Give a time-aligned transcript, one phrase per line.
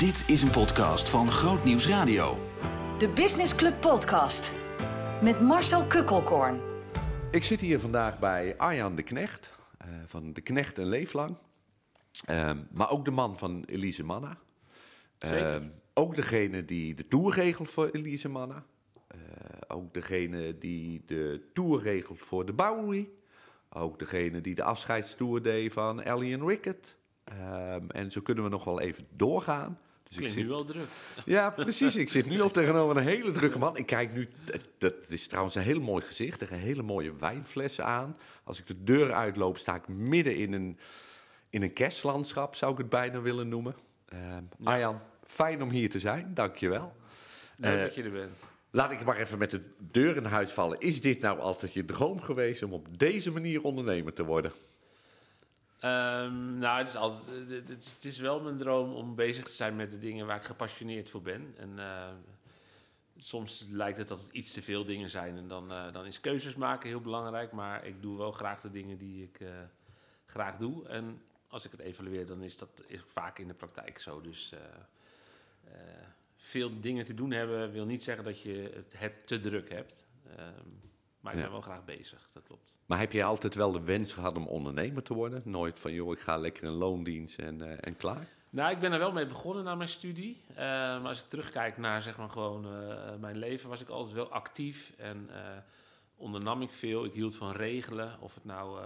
[0.00, 2.38] Dit is een podcast van Groot Nieuws Radio.
[2.98, 4.58] De Business Club Podcast.
[5.22, 6.60] Met Marcel Kukkelkorn.
[7.30, 11.36] Ik zit hier vandaag bij Arjan de Knecht, eh, van De Knecht en Leeflang.
[12.24, 14.38] Ehm, maar ook de man van Elise Manna.
[15.18, 15.54] Zeker.
[15.54, 18.64] Ehm, ook degene die de tour regelt voor Elise Manna.
[19.06, 19.18] Eh,
[19.68, 23.08] ook degene die de tour regelt voor de Bowery.
[23.68, 26.96] Ook degene die de afscheidstour deed van Ellie en Rickett.
[27.24, 29.78] Ehm, en zo kunnen we nog wel even doorgaan.
[30.10, 30.86] Dus Klinkt nu wel druk.
[31.24, 31.96] ja, precies.
[31.96, 33.76] Ik zit nu al tegenover een hele drukke man.
[33.76, 34.28] Ik kijk nu,
[34.78, 38.16] dat- is trouwens een heel mooi gezicht, tegen hele mooie wijnflessen aan.
[38.44, 40.78] Als ik de deur uitloop, sta ik midden in een,
[41.50, 43.74] in een kerstlandschap, zou ik het bijna willen noemen.
[44.08, 46.92] Ehm Arjan, fijn om hier te zijn, dankjewel.
[47.56, 48.38] Leuk Eh, dat je er bent.
[48.70, 50.80] Laat ik maar even met de deur in huis vallen.
[50.80, 54.52] Is dit nou altijd je droom geweest om op deze manier ondernemer te worden?
[55.80, 59.98] Ehm, nou, het is, het, is- wel mijn droom om bezig te zijn met de
[59.98, 61.54] dingen waar ik gepassioneerd voor ben.
[61.56, 62.08] En eh,
[63.16, 65.36] soms lijkt het dat het iets te veel dingen zijn.
[65.36, 67.52] En dan, eh, dan is keuzes maken heel belangrijk.
[67.52, 69.48] Maar ik doe wel graag de dingen die ik eh,
[70.26, 70.88] graag doe.
[70.88, 74.20] En als ik het evalueer, dan is dat is vaak in de praktijk zo.
[74.20, 74.52] Dus
[76.36, 80.04] veel dingen te doen hebben wil niet zeggen dat je het, het te druk hebt.
[80.36, 80.68] Ehm,
[81.20, 81.44] maar ik Ja.
[81.44, 82.74] ben wel graag bezig, dat klopt.
[82.86, 85.42] Maar heb je altijd wel de wens gehad om ondernemer te worden?
[85.44, 88.28] Nooit van, joh, ik ga lekker in loondienst en, eh, en klaar?
[88.50, 90.44] Nou, ik ben er wel mee begonnen na mijn studie.
[90.48, 94.14] Eh, maar als ik terugkijk naar zeg maar gewoon eh, mijn leven, was ik altijd
[94.14, 95.28] wel actief en
[96.16, 97.04] ondernam ik veel.
[97.04, 98.16] Ik hield van regelen.
[98.20, 98.80] Of het nou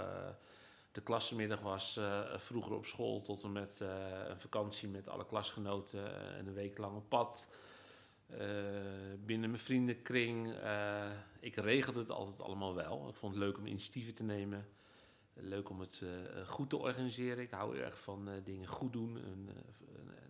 [0.92, 2.00] de klassenmiddag was
[2.36, 3.80] vroeger op school tot en met
[4.28, 7.48] een vakantie met alle klasgenoten en een week lang op pad.
[8.38, 8.46] Eh,
[9.24, 10.52] binnen mijn vriendenkring.
[10.52, 13.08] eh, ik regelde het altijd allemaal wel.
[13.08, 14.68] Ik vond het leuk om initiatieven te nemen.
[15.34, 17.42] Leuk om het eh, goed te organiseren.
[17.42, 19.48] Ik hou erg van dingen goed doen en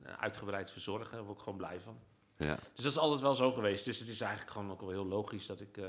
[0.02, 1.16] en uitgebreid verzorgen.
[1.16, 1.98] Daar word ik gewoon blij van.
[2.36, 2.54] Ja.
[2.54, 3.84] Dus dat is altijd wel zo geweest.
[3.84, 5.80] Dus het is eigenlijk gewoon ook wel heel logisch dat ik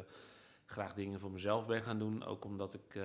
[0.66, 2.24] graag dingen voor mezelf ben gaan doen.
[2.24, 3.00] Ook omdat ik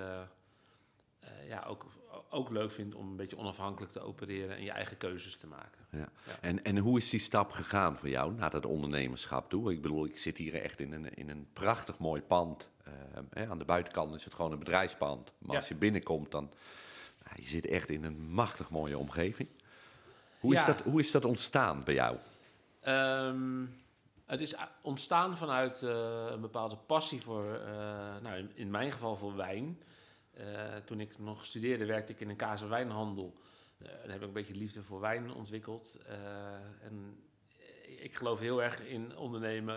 [1.21, 1.85] eh, ja, ook,
[2.29, 5.85] ook leuk vind om een beetje onafhankelijk te opereren en je eigen keuzes te maken.
[5.91, 5.97] Ja.
[5.99, 6.33] Ja.
[6.41, 9.71] En, en hoe is die stap gegaan voor jou naar dat ondernemerschap toe?
[9.71, 12.69] Ik bedoel, ik zit hier echt in een, in een prachtig mooi pand.
[12.83, 12.93] Eh,
[13.29, 15.31] hè, aan de buitenkant is het gewoon een bedrijfspand.
[15.37, 15.57] Maar Ja.
[15.57, 16.51] als je binnenkomt, dan...
[17.25, 19.49] Nou, je zit echt in een machtig mooie omgeving.
[20.39, 22.17] Hoe, is, dat, hoe is dat ontstaan bij jou?
[22.79, 23.65] Ehm,
[24.25, 27.59] het is ontstaan vanuit eh, een bepaalde passie voor,
[28.21, 29.81] nou in, in mijn geval voor wijn.
[30.31, 33.37] Eh, toen ik nog studeerde werkte ik in een kaas- en wijnhandel.
[33.77, 35.97] Eh, daar heb ik een beetje liefde voor wijn ontwikkeld.
[36.05, 37.23] Eh, en
[37.99, 39.75] ik geloof heel erg in ondernemen,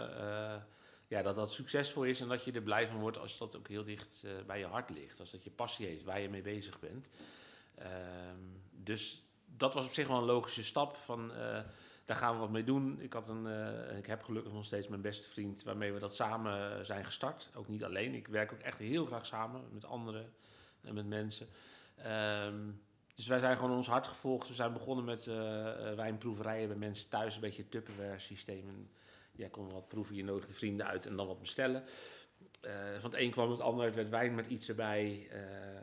[1.08, 3.68] ja, dat dat succesvol is en dat je er blij van wordt als dat ook
[3.68, 5.20] heel dicht bij je hart ligt.
[5.20, 7.08] Als dat je passie heeft, waar je mee bezig bent.
[7.74, 8.38] Ehm,
[8.70, 11.32] dus dat was op zich wel een logische stap van...
[12.04, 13.00] eh, daar gaan we wat mee doen.
[13.00, 16.14] Ik, had een, eh, ik heb gelukkig nog steeds mijn beste vriend waarmee we dat
[16.14, 17.50] samen zijn gestart.
[17.54, 18.14] Ook niet alleen.
[18.14, 20.32] Ik werk ook echt heel graag samen met anderen
[20.80, 21.46] en met mensen.
[21.96, 22.70] Ehm,
[23.14, 24.48] dus wij zijn gewoon ons hart gevolgd.
[24.48, 27.34] We zijn begonnen met eh, eh, wijnproeverijen bij mensen thuis.
[27.34, 28.68] Een beetje Tupperware systeem.
[28.68, 28.90] En
[29.32, 31.84] jij kon wat proeven, je nodigde vrienden uit en dan wat bestellen.
[32.60, 33.84] Eh, van het een kwam het ander.
[33.84, 35.40] Het werd wijn met iets erbij eh,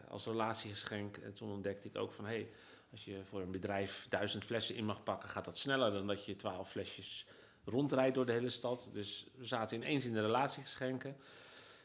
[0.09, 1.17] als relatiegeschenk.
[1.17, 2.25] En toen ontdekte ik ook van...
[2.25, 2.49] Hey,
[2.91, 6.25] als je voor een bedrijf duizend flessen in mag pakken, gaat dat sneller dan dat
[6.25, 7.25] je twaalf flesjes
[7.65, 8.89] rondrijdt door de hele stad.
[8.93, 11.17] Dus we zaten ineens in de relatiegeschenken.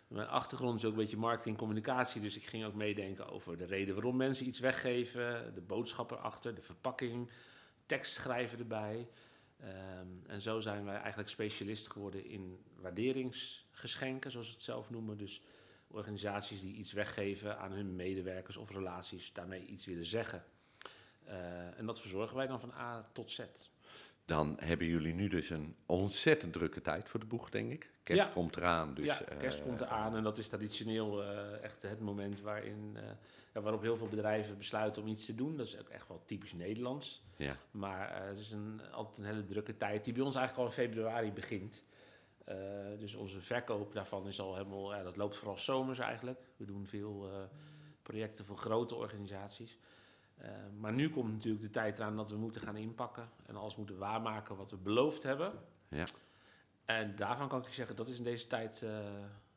[0.08, 3.56] Mijn achtergrond is ook een beetje marketing en communicatie, dus ik ging ook meedenken over
[3.56, 7.30] de reden waarom mensen iets weggeven, de boodschap erachter, de verpakking,
[7.86, 9.08] tekst schrijven erbij.
[9.56, 15.18] Ehm, en zo zijn wij eigenlijk specialist geworden in waarderingsgeschenken, zoals we het zelf noemen.
[15.18, 15.42] Dus
[15.88, 20.44] organisaties die iets weggeven aan hun medewerkers of relaties, daarmee iets willen zeggen.
[21.86, 23.40] En dat verzorgen wij dan van A tot Z.
[24.24, 27.90] Dan hebben jullie nu dus een ontzettend drukke tijd voor de boeg, denk ik.
[28.02, 28.30] Kerst Ja.
[28.32, 28.94] komt eraan.
[28.94, 32.92] Dus, ja, eh, kerst komt eraan en dat is traditioneel eh, echt het moment waarin,
[32.96, 33.02] eh,
[33.54, 35.56] ja, waarop heel veel bedrijven besluiten om iets te doen.
[35.56, 37.22] Dat is ook echt wel typisch Nederlands.
[37.36, 37.56] ja.
[37.70, 40.88] Maar het is een, altijd een hele drukke tijd die bij ons eigenlijk al in
[40.88, 41.84] februari begint.
[42.98, 46.40] Dus onze verkoop daarvan is al helemaal, ja, dat loopt vooral zomers eigenlijk.
[46.56, 47.30] We doen veel
[48.02, 49.78] projecten voor grote organisaties.
[50.36, 53.76] Eh, maar nu komt natuurlijk de tijd eraan dat we moeten gaan inpakken en alles
[53.76, 55.52] moeten waarmaken wat we beloofd hebben.
[55.88, 56.04] Ja.
[56.84, 58.98] En daarvan kan ik je zeggen, dat is in deze tijd, eh,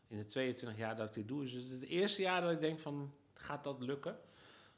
[0.07, 2.59] in de 22 jaar dat ik dit doe, is het het eerste jaar dat ik
[2.59, 4.17] denk van, gaat dat lukken?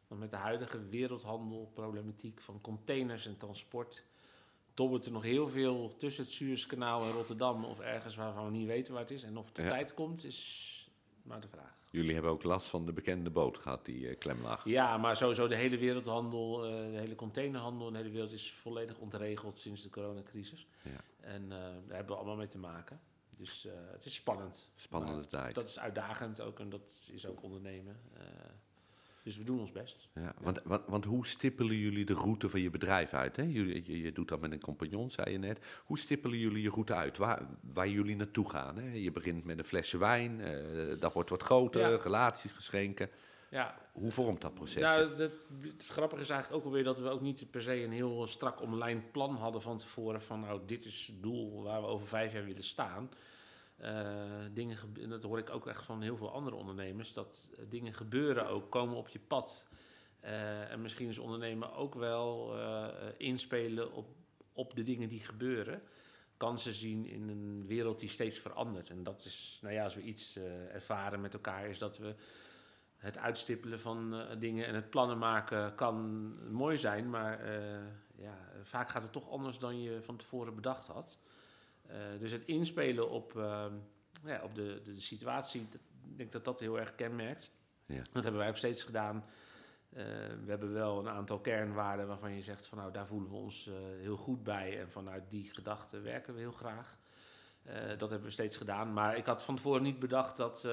[0.07, 4.03] Want met de huidige wereldhandelproblematiek van containers en transport,
[4.73, 8.67] dobbert er nog heel veel tussen het Suezkanaal en Rotterdam of ergens waarvan we niet
[8.67, 9.23] weten waar het is.
[9.23, 9.69] En of het op Ja.
[9.69, 10.80] tijd komt, is
[11.23, 11.79] maar de vraag.
[11.91, 14.65] Jullie hebben ook last van de bekende boot gehad die uh, klem lag.
[14.65, 18.51] Ja, maar sowieso de hele wereldhandel, uh, de hele containerhandel in de hele wereld is
[18.51, 20.67] volledig ontregeld sinds de coronacrisis.
[20.83, 21.03] Ja.
[21.19, 22.99] En uh, daar hebben we allemaal mee te maken.
[23.29, 24.71] Dus het is spannend.
[24.75, 25.55] Spannende tijd.
[25.55, 27.99] Dat is uitdagend ook en dat is ook ondernemen.
[29.23, 30.09] Dus we doen ons best.
[30.13, 33.35] Ja, want, want, want, hoe stippelen jullie de route van je bedrijf uit?
[33.35, 33.43] Hè?
[33.43, 35.59] Jullie, je, je, doet dat met een compagnon, zei je net.
[35.85, 37.17] Hoe stippelen jullie je route uit?
[37.17, 38.77] Waar, waar jullie naartoe gaan?
[38.77, 38.91] Hè?
[38.91, 41.97] Je begint met een flesje wijn, uh, dat wordt wat groter, ja.
[41.97, 43.09] relaties geschenken.
[43.49, 43.75] Ja.
[43.91, 44.81] Hoe vormt dat proces?
[44.81, 45.31] Nou, het,
[45.61, 48.61] het grappige is eigenlijk ook alweer dat we ook niet per se een heel strak
[48.61, 50.21] omlijnd plan hadden van tevoren.
[50.21, 53.09] Van nou, dit is het doel waar we over vijf jaar willen staan.
[53.83, 57.65] Uh, dingen, en dat hoor ik ook echt van heel veel andere ondernemers, dat uh,
[57.69, 59.67] dingen gebeuren ook, komen op je pad.
[60.23, 62.55] Uh, en misschien is ondernemen ook wel
[63.17, 64.07] inspelen op,
[64.53, 65.81] op de dingen die gebeuren.
[66.37, 68.89] Kansen zien in een wereld die steeds verandert.
[68.89, 70.37] En dat is, nou ja, als we iets
[70.71, 72.15] ervaren met elkaar, is dat we
[72.95, 77.09] het uitstippelen van dingen en het plannen maken kan mooi zijn.
[77.09, 77.53] Maar
[78.15, 81.19] ja, vaak gaat het toch anders dan je van tevoren bedacht had.
[81.89, 83.65] Uh, dus het inspelen op, uh,
[84.25, 87.51] ja, op de, de, situatie, ik denk dat dat heel erg kenmerkt.
[87.85, 88.01] Ja.
[88.11, 89.15] Dat hebben wij ook steeds gedaan.
[89.15, 90.03] Uh,
[90.43, 93.69] we hebben wel een aantal kernwaarden waarvan je zegt van nou daar voelen we ons
[93.99, 96.97] heel goed bij en vanuit die gedachten werken we heel graag.
[97.97, 98.93] dat hebben we steeds gedaan.
[98.93, 100.67] Maar ik had van tevoren niet bedacht dat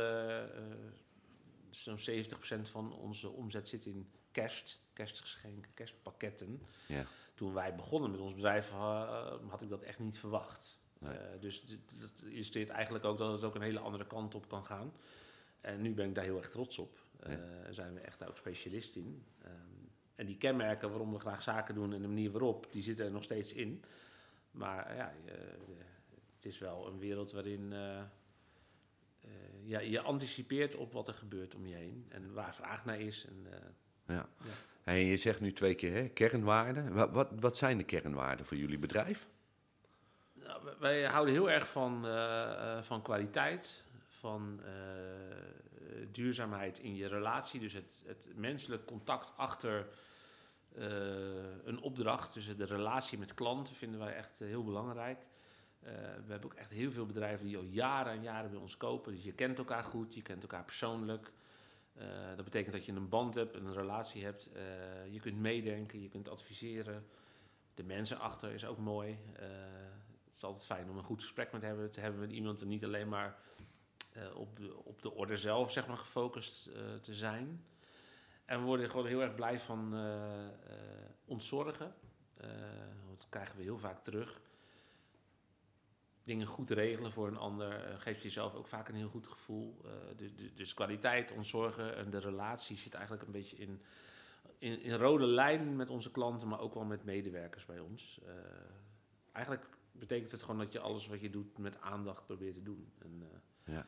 [1.70, 6.62] zo'n 70% van onze omzet zit in kerst, kerstgeschenken, kerstpakketten.
[6.87, 7.04] Ja.
[7.34, 8.70] Toen wij begonnen met ons bedrijf
[9.49, 10.77] had ik dat echt niet verwacht.
[11.03, 11.11] Uh,
[11.41, 11.65] dus
[11.99, 14.93] dat illustreert eigenlijk ook dat het ook een hele andere kant op kan gaan.
[15.61, 16.99] En nu ben ik daar heel erg trots op.
[17.27, 17.35] Uh,
[17.71, 19.25] zijn we echt ook specialist in.
[19.45, 23.06] Um, en die kenmerken waarom we graag zaken doen en de manier waarop, die zitten
[23.06, 23.85] er nog steeds in.
[24.50, 25.33] Maar ja, uh,
[26.35, 27.73] het is wel een wereld waarin
[29.65, 32.06] ja, je anticipeert op wat er gebeurt om je heen.
[32.09, 33.27] En waar vraag naar is.
[33.27, 33.47] En,
[34.06, 34.29] ja.
[34.39, 34.50] ja.
[34.85, 36.93] En je zegt nu twee keer hè, kernwaarden.
[36.93, 39.29] Wat, wat, wat zijn de kernwaarden voor jullie bedrijf?
[40.49, 44.69] Nou, wij houden heel erg van, uh, van kwaliteit, van uh,
[46.12, 47.61] duurzaamheid in je relatie.
[47.61, 49.87] Dus het, het menselijk contact achter
[51.65, 52.35] een opdracht.
[52.35, 55.27] Dus de relatie met klanten vinden wij echt heel belangrijk.
[55.81, 59.12] we hebben ook echt heel veel bedrijven die al jaren en jaren bij ons kopen.
[59.12, 61.33] Dus je kent elkaar goed, je kent elkaar persoonlijk.
[62.37, 64.50] dat betekent dat je een band hebt, een relatie hebt.
[65.11, 67.06] je kunt meedenken, je kunt adviseren.
[67.75, 69.19] De mensen achter is ook mooi
[70.38, 72.85] is altijd fijn om een goed gesprek met hebben, te hebben met iemand en niet
[72.85, 73.38] alleen maar
[74.17, 77.64] uh, op, de, op de orde zelf zeg maar, gefocust uh, te zijn.
[78.44, 80.49] En we worden gewoon heel erg blij van uh,
[81.25, 81.94] ontzorgen.
[83.08, 84.40] dat krijgen we heel vaak terug.
[86.25, 89.81] Dingen goed regelen voor een ander geeft jezelf ook vaak een heel goed gevoel.
[90.17, 93.82] dus, dus kwaliteit, ontzorgen en de relatie zit eigenlijk een beetje in,
[94.58, 98.20] in, in rode lijn met onze klanten, maar ook wel met medewerkers bij ons.
[99.32, 99.67] eigenlijk
[99.99, 102.93] betekent het gewoon dat je alles wat je doet met aandacht probeert te doen.
[102.99, 103.87] En, uh, ja.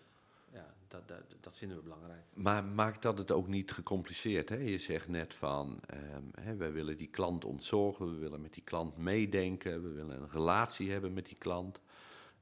[0.52, 2.24] Ja, dat, dat, dat, vinden we belangrijk.
[2.34, 4.48] Maar maakt dat het ook niet gecompliceerd?
[4.48, 4.56] Hè?
[4.56, 5.80] Je zegt net van,
[6.14, 10.22] um, hè, we willen die klant ontzorgen, we willen met die klant meedenken, we willen
[10.22, 11.80] een relatie hebben met die klant.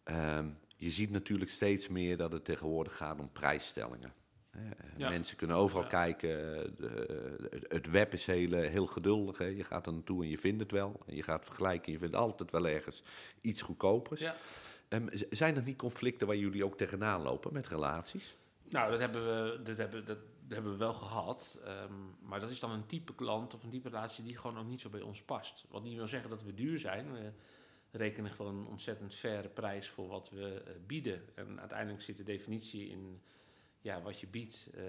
[0.05, 4.13] Um, je ziet natuurlijk steeds meer dat het tegenwoordig gaat om prijsstellingen.
[4.97, 5.09] Ja.
[5.09, 5.89] Mensen kunnen overal ja.
[5.89, 6.29] kijken.
[6.77, 9.39] De, het web is heel, heel geduldig.
[9.39, 9.45] Hè.
[9.45, 11.01] Je gaat er naartoe en je vindt het wel.
[11.07, 11.93] En je gaat vergelijken.
[11.93, 13.03] Je vindt altijd wel ergens
[13.41, 14.21] iets goedkopers.
[14.21, 14.37] Ja.
[14.89, 18.37] Um, zijn er niet conflicten waar jullie ook tegenaan lopen met relaties?
[18.69, 21.61] Nou, dat hebben we, dat hebben, dat hebben we wel gehad.
[21.67, 24.67] Um, maar dat is dan een type klant of een type relatie die gewoon ook
[24.67, 25.65] niet zo bij ons past.
[25.69, 27.13] Wat niet wil zeggen dat we duur zijn.
[27.91, 31.23] We rekenen gewoon een ontzettend faire prijs voor wat we uh, bieden.
[31.35, 33.21] En uiteindelijk zit de definitie in
[33.81, 34.83] ja, wat je biedt, uh,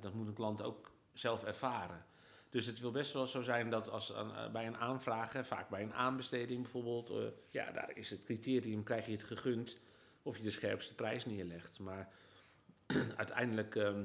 [0.00, 2.06] dat moet een klant ook zelf ervaren.
[2.50, 5.82] Dus het wil best wel zo zijn dat als uh, bij een aanvraag, vaak bij
[5.82, 7.12] een aanbesteding bijvoorbeeld,
[7.50, 9.78] ja, daar is het criterium, krijg je het gegund
[10.22, 11.78] of je de scherpste prijs neerlegt.
[11.78, 12.12] Maar
[13.16, 13.98] uiteindelijk uh,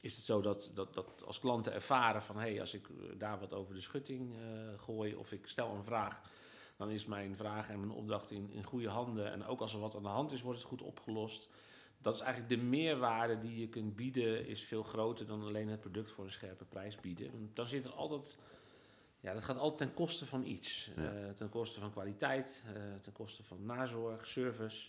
[0.00, 2.88] is het zo dat, dat, dat als klanten ervaren van, hé, hey, als ik
[3.18, 4.34] daar wat over de schutting
[4.76, 6.20] gooi of ik stel een vraag,
[6.76, 9.32] dan is mijn vraag en mijn opdracht in, in goede handen.
[9.32, 11.48] En ook als er wat aan de hand is, wordt het goed opgelost
[12.00, 15.80] dat is eigenlijk de meerwaarde die je kunt bieden, is veel groter dan alleen het
[15.80, 17.30] product voor een scherpe prijs bieden.
[17.32, 18.38] Want dan zit er altijd,
[19.20, 20.90] ja, dat gaat altijd ten koste van iets.
[20.96, 21.12] Ja.
[21.12, 24.88] Uh, ten koste van kwaliteit, uh, ten koste van nazorg, service.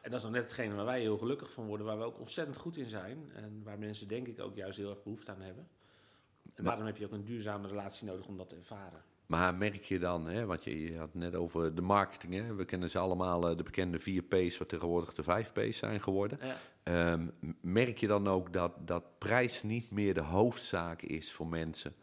[0.00, 2.18] En dat is dan net hetgene waar wij heel gelukkig van worden, waar we ook
[2.18, 3.30] ontzettend goed in zijn.
[3.34, 5.68] En waar mensen denk ik ook juist heel erg behoefte aan hebben.
[6.54, 9.02] En daarom heb je ook een duurzame relatie nodig om dat te ervaren.
[9.26, 12.54] Maar merk je dan, hè, want je, je had het net over de marketing, hè,
[12.54, 16.02] we kennen ze allemaal, eh, de bekende 4 P's, wat tegenwoordig de 5 P's zijn
[16.02, 16.38] geworden.
[16.42, 16.56] Ja.
[16.82, 17.26] Ehm,
[17.60, 21.94] merk je dan ook dat, dat prijs niet meer de hoofdzaak is voor mensen,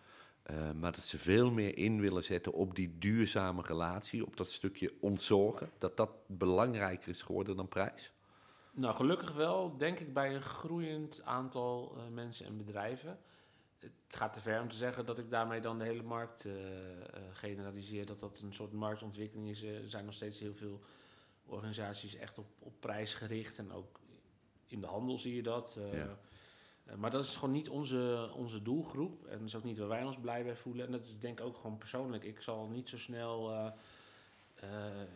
[0.43, 4.51] eh, maar dat ze veel meer in willen zetten op die duurzame relatie, op dat
[4.51, 8.11] stukje ontzorgen, dat dat belangrijker is geworden dan prijs?
[8.75, 13.19] Nou, gelukkig wel, denk ik, bij een groeiend aantal eh, mensen en bedrijven.
[13.83, 16.53] Het gaat te ver om te zeggen dat ik daarmee dan de hele markt eh,
[17.01, 18.05] eh, generaliseer.
[18.05, 19.63] Dat dat een soort marktontwikkeling is.
[19.63, 20.79] Er zijn nog steeds heel veel
[21.45, 23.57] organisaties echt op, op prijs gericht.
[23.57, 23.99] En ook
[24.67, 25.75] in de handel zie je dat.
[25.79, 26.17] eh, Ja.
[26.85, 29.25] eh, maar dat is gewoon niet onze, onze doelgroep.
[29.25, 30.85] En dat is ook niet waar wij ons blij bij voelen.
[30.85, 32.23] En dat is denk ik ook gewoon persoonlijk.
[32.23, 33.71] Ik zal niet zo snel eh,
[34.55, 35.07] eh,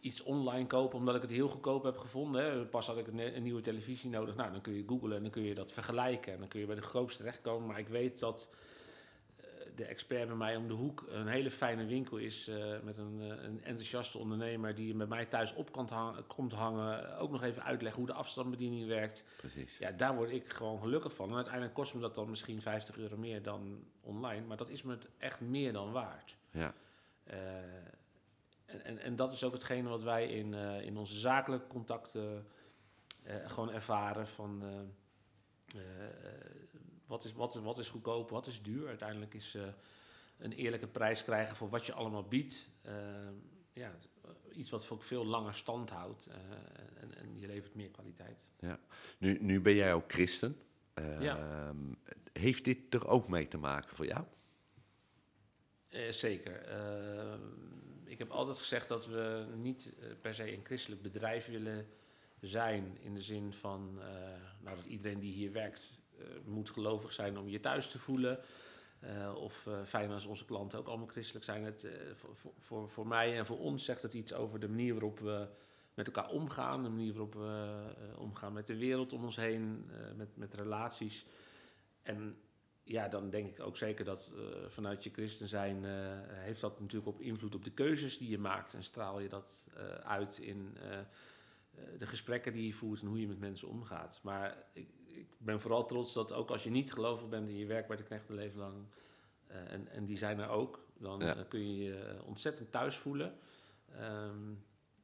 [0.00, 2.42] iets online kopen omdat ik het heel goedkoop heb gevonden.
[2.44, 2.66] Hè.
[2.66, 4.36] Pas had ik een, een nieuwe televisie nodig.
[4.36, 6.32] Nou, dan kun je googlen en dan kun je dat vergelijken.
[6.32, 7.66] En dan kun je bij de grootste terechtkomen.
[7.68, 8.48] Maar ik weet dat
[9.36, 12.48] eh, de expert bij mij om de hoek een hele fijne winkel is.
[12.48, 16.52] eh, met een, eh, een enthousiaste ondernemer die bij mij thuis op kan hangen, komt
[16.52, 17.18] hangen.
[17.18, 19.24] Ook nog even uitleggen hoe de afstandsbediening werkt.
[19.36, 19.78] Precies.
[19.78, 21.28] Ja, daar word ik gewoon gelukkig van.
[21.28, 24.46] En uiteindelijk kost me dat dan misschien 50 euro meer dan online.
[24.46, 26.36] Maar dat is me het echt meer dan waard.
[26.50, 26.74] Ja.
[28.70, 32.46] En, en, en dat is ook hetgene wat wij in, eh, in onze zakelijke contacten
[33.22, 34.62] eh, gewoon ervaren van
[35.74, 35.80] eh,
[37.06, 38.88] wat, is, wat, is, wat is goedkoop, wat is duur.
[38.88, 39.56] Uiteindelijk is
[40.38, 42.70] een eerlijke prijs krijgen voor wat je allemaal biedt.
[43.72, 43.94] ja,
[44.52, 46.28] iets wat ook veel langer stand houdt
[47.00, 48.50] en, en je levert meer kwaliteit.
[49.18, 50.60] Nu, nu ben jij ook christen.
[51.18, 51.38] Ja.
[51.38, 51.76] Ehm,
[52.32, 54.24] Heeft dit er ook mee te maken voor jou?
[56.10, 56.64] Zeker.
[58.10, 61.86] Ik heb altijd gezegd dat we niet eh, per se een christelijk bedrijf willen
[62.40, 62.96] zijn.
[63.00, 64.06] In de zin van eh,
[64.60, 68.38] nou, dat iedereen die hier werkt eh, moet gelovig zijn om je thuis te voelen.
[69.34, 71.64] Of fijn als onze klanten ook allemaal christelijk zijn.
[71.64, 75.18] Het, voor, voor- voor, mij en voor ons zegt het iets over de manier waarop
[75.18, 75.48] we
[75.94, 76.82] met elkaar omgaan.
[76.82, 77.82] De manier waarop we
[78.16, 79.90] omgaan met de wereld om ons heen.
[80.16, 81.24] met, met relaties.
[82.02, 82.38] En
[82.90, 85.92] ja, dan denk ik ook zeker dat eh, vanuit je christen zijn eh,
[86.26, 88.74] heeft dat natuurlijk ook invloed op de keuzes die je maakt.
[88.74, 90.76] En straal je dat eh, uit in
[91.98, 94.20] de gesprekken die je voert en hoe je met mensen omgaat.
[94.22, 97.66] Maar ik, ik ben vooral trots dat ook als je niet gelovig bent en je
[97.66, 98.76] werkt bij de knecht een leven lang,
[99.46, 101.44] en, en die zijn er ook, dan Ja.
[101.48, 103.38] kun je je ontzettend thuis voelen.
[103.92, 104.52] Ehm,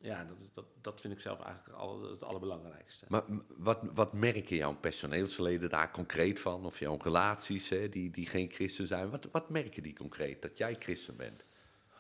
[0.01, 3.07] ja, dat, dat, dat vind ik zelf eigenlijk al, het allerbelangrijkste.
[3.09, 3.23] Maar
[3.57, 6.65] wat, wat merken jouw personeelsleden daar concreet van?
[6.65, 9.11] Of jouw relaties hè, die, die geen christen zijn?
[9.11, 11.45] Wat, wat merken die concreet dat jij christen bent?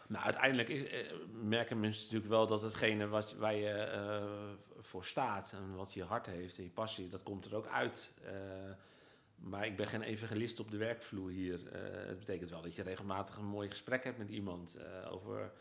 [0.08, 1.12] Nou, uiteindelijk is, eh,
[1.42, 4.24] merken mensen natuurlijk wel dat hetgene wat, waar je eh,
[4.80, 8.14] voor staat en wat je hart heeft en je passie, dat komt er ook uit.
[8.24, 8.32] Eh,
[9.36, 11.60] maar ik ben geen evangelist op de werkvloer hier.
[12.06, 14.76] Het betekent wel dat je regelmatig een mooi gesprek hebt met iemand
[15.10, 15.52] over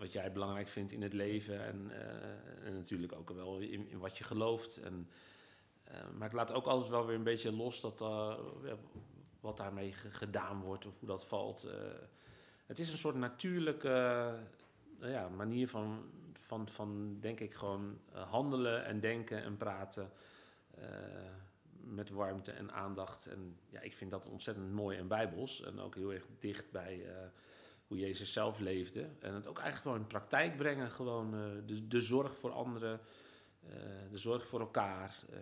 [0.00, 4.18] wat jij belangrijk vindt in het leven en, eh, en natuurlijk ook wel in, wat
[4.18, 4.76] je gelooft.
[4.76, 5.08] En,
[5.84, 8.34] eh, maar ik laat ook altijd wel weer een beetje los dat, eh,
[9.40, 11.68] wat daarmee ge- gedaan wordt of hoe dat valt.
[12.66, 14.34] het is een soort natuurlijke
[15.00, 20.12] ja, manier van, van, van, denk ik, gewoon handelen en denken en praten.
[21.82, 23.26] met warmte en aandacht.
[23.26, 25.62] En ja, ik vind dat ontzettend mooi en bijbels.
[25.62, 27.06] En ook heel erg dicht bij
[27.90, 29.00] hoe Jezus zelf leefde.
[29.20, 30.90] En het ook eigenlijk gewoon in praktijk brengen.
[30.90, 33.00] Gewoon eh, de, de zorg voor anderen,
[33.68, 33.70] eh,
[34.10, 35.16] de zorg voor elkaar.
[35.32, 35.38] eh,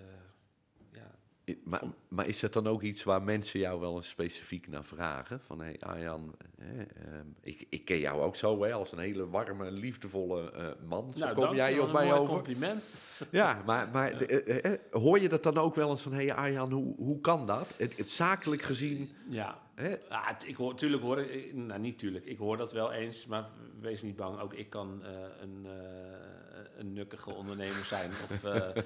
[0.93, 4.85] ja, Maar, maar is dat dan ook iets waar mensen jou wel eens specifiek naar
[4.85, 5.41] vragen?
[5.45, 8.99] Van, hé hey, Arjan, hè, ehm, ik, ik ken jou ook zo hè, als een
[8.99, 11.13] hele warme, liefdevolle man.
[11.17, 12.35] Zo nou, kom jij op mij over.
[12.35, 12.95] compliment.
[13.31, 16.13] Ja, maar, maar de- hoor je dat dan ook wel eens van...
[16.13, 17.75] hé hey Arjan, hoe, hoe kan dat?
[17.77, 19.11] Het, het zakelijk gezien...
[19.29, 19.97] Ja, Hè?
[20.09, 23.49] Ja, ik hoor, tuurlijk hoor ik, nou niet tuurlijk, ik hoor dat wel eens, maar
[23.81, 28.69] wees niet bang, ook ik kan eh, een, eh, een nukkige ondernemer zijn of eh,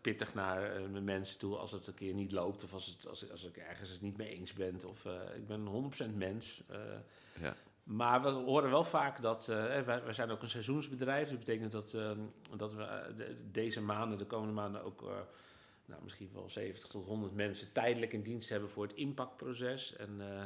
[0.00, 3.30] pittig naar mijn mensen toe als het een keer niet loopt of als, het, als,
[3.30, 4.80] als ik ergens het niet mee eens ben.
[4.86, 6.62] Of, ik ben 100% mens.
[7.40, 7.54] Ja.
[7.82, 11.72] maar we horen wel vaak dat, eh, wij, wij zijn ook een seizoensbedrijf, dat betekent
[11.72, 11.96] dat,
[12.56, 15.10] dat we de- deze maanden, de komende maanden ook...
[15.90, 19.96] nou, misschien wel 70 tot 100 mensen tijdelijk in dienst hebben voor het impactproces.
[19.96, 20.42] En eh,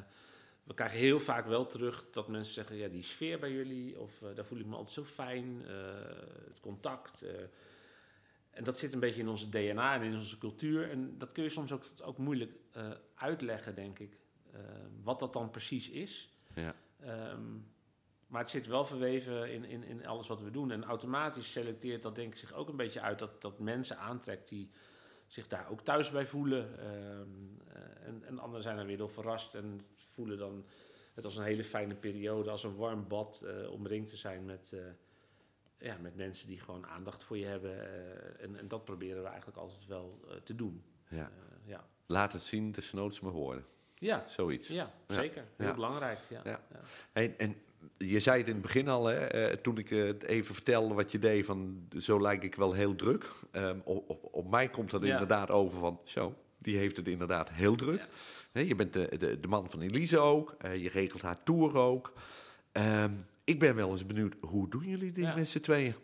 [0.64, 4.22] we krijgen heel vaak wel terug dat mensen zeggen: ja, die sfeer bij jullie, of
[4.22, 5.74] eh, daar voel ik me altijd zo fijn, eh,
[6.48, 7.24] het contact.
[8.50, 10.90] en dat zit een beetje in onze DNA en in onze cultuur.
[10.90, 12.52] En dat kun je soms ook, ook moeilijk
[13.14, 14.18] uitleggen, denk ik,
[15.02, 16.28] wat dat dan precies is.
[16.54, 16.74] Ja.
[17.00, 17.42] Ehm,
[18.26, 20.70] maar het zit wel verweven in, in, in alles wat we doen.
[20.70, 24.48] En automatisch selecteert dat denk ik zich ook een beetje uit dat, dat mensen aantrekt
[24.48, 24.70] die
[25.34, 26.78] zich daar ook thuis bij voelen.
[26.78, 27.28] Ehm,
[27.76, 30.64] eh, en, en anderen zijn er weer door verrast en voelen dan
[31.14, 34.72] het was een hele fijne periode als een warm bad eh, omringd te zijn met,
[34.72, 34.80] eh,
[35.88, 37.88] ja, met mensen die gewoon aandacht voor je hebben.
[38.40, 40.84] en, en dat proberen we eigenlijk altijd wel te doen.
[41.08, 41.30] Ja.
[41.64, 41.84] Ja.
[42.06, 43.66] Laat het zien, de snoots me horen.
[43.94, 44.68] Ja, Zoiets.
[44.68, 45.44] ja, zeker.
[45.56, 45.74] Heel Ja.
[45.74, 46.18] belangrijk.
[46.28, 46.40] Ja.
[46.44, 46.60] Ja.
[46.70, 46.80] Ja.
[47.12, 47.56] En, en
[47.98, 51.12] je zei het in het begin al, hè, eh, toen ik het even vertelde wat
[51.12, 53.30] je deed, van zo lijk ik wel heel druk.
[53.50, 55.12] Ehm, op, op, op mij komt dat Ja.
[55.12, 58.08] inderdaad over van, zo, die heeft het inderdaad heel druk.
[58.52, 58.60] Ja.
[58.60, 62.12] Je bent de, de, de man van Elise ook, eh, je regelt haar tour ook.
[62.72, 63.12] Ehm,
[63.44, 65.34] ik ben wel eens benieuwd, hoe doen jullie dit Ja.
[65.34, 65.94] met z'n tweeën?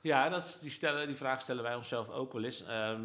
[0.00, 2.64] Ja, dat is, die, stellen, die vraag stellen wij onszelf ook wel eens.
[2.64, 3.02] Ehm,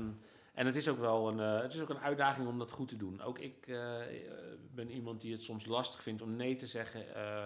[0.53, 2.87] en het is ook wel een, eh, het is ook een uitdaging om dat goed
[2.87, 3.21] te doen.
[3.21, 3.67] Ook ik
[4.75, 7.15] ben iemand die het soms lastig vindt om nee te zeggen.
[7.15, 7.45] Eh,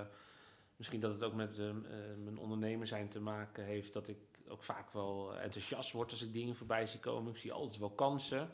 [0.76, 1.76] misschien dat het ook met eh, eh,
[2.24, 3.94] mijn ondernemer zijn te maken heeft.
[3.94, 7.32] Dat ik ook vaak wel enthousiast word als ik dingen voorbij zie komen.
[7.32, 8.50] Ik zie altijd wel kansen.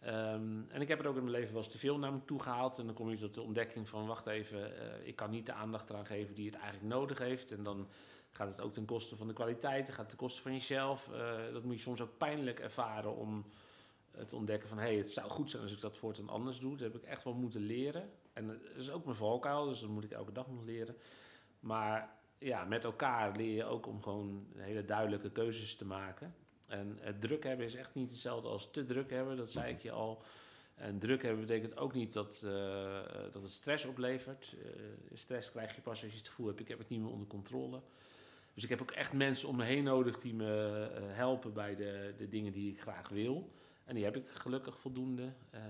[0.00, 2.24] Ehm, en ik heb er ook in mijn leven wel eens te veel naar me
[2.24, 2.78] toe gehaald.
[2.78, 5.52] En dan kom je tot de ontdekking van, wacht even, eh, ik kan niet de
[5.52, 7.50] aandacht eraan geven die het eigenlijk nodig heeft.
[7.50, 7.88] En dan
[8.30, 11.12] gaat het ook ten koste van de kwaliteit, het gaat ten koste van jezelf.
[11.12, 13.44] Eh, dat moet je soms ook pijnlijk ervaren om
[14.26, 14.78] te ontdekken van...
[14.78, 16.70] hé, hey, het zou goed zijn als ik dat voortaan anders doe.
[16.70, 18.10] Dat heb ik echt wel moeten leren.
[18.32, 20.96] En dat is ook mijn valkuil, dus dat moet ik elke dag nog leren.
[21.60, 26.34] Maar ja, met elkaar leer je ook om gewoon hele duidelijke keuzes te maken.
[26.68, 29.82] En het druk hebben is echt niet hetzelfde als te druk hebben, dat zei ik
[29.82, 30.22] je al.
[30.74, 34.56] En druk hebben betekent ook niet dat, eh, dat het stress oplevert.
[34.64, 34.70] Eh,
[35.12, 37.26] stress krijg je pas als je het gevoel hebt, ik heb het niet meer onder
[37.26, 37.80] controle.
[38.54, 41.76] Dus ik heb ook echt mensen om me heen nodig die me eh, helpen bij
[41.76, 43.50] de, de dingen die ik graag wil.
[43.90, 45.32] En die heb ik gelukkig voldoende.
[45.50, 45.60] Eh,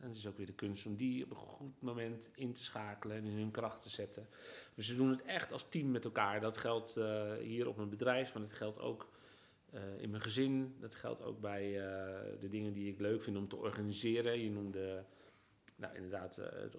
[0.00, 2.64] en het is ook weer de kunst om die op een goed moment in te
[2.64, 4.28] schakelen en in hun kracht te zetten.
[4.74, 6.40] Dus we doen het echt als team met elkaar.
[6.40, 9.08] Dat geldt eh, hier op mijn bedrijf, maar dat geldt ook
[9.70, 10.76] eh, in mijn gezin.
[10.78, 11.72] Dat geldt ook bij
[12.40, 14.40] de dingen die ik leuk vind om te organiseren.
[14.40, 15.04] Je noemde,
[15.76, 16.76] nou inderdaad, het,